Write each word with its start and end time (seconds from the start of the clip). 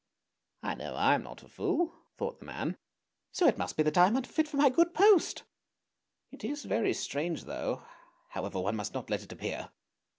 "I 0.63 0.73
know 0.73 0.95
I 0.95 1.13
am 1.13 1.21
not 1.21 1.43
a 1.43 1.47
fool!" 1.47 1.93
thought 2.17 2.39
the 2.39 2.45
man," 2.47 2.75
so 3.31 3.45
it 3.45 3.59
must 3.59 3.77
be 3.77 3.83
that 3.83 3.99
I 3.99 4.07
am 4.07 4.17
unfit 4.17 4.47
for 4.47 4.57
my 4.57 4.67
good 4.69 4.95
post! 4.95 5.43
It 6.31 6.43
is 6.43 6.63
very 6.65 6.93
strange 6.95 7.43
though! 7.43 7.83
however 8.29 8.59
one 8.61 8.75
must 8.77 8.95
not 8.95 9.11
let 9.11 9.21
it 9.21 9.31
appear! 9.31 9.69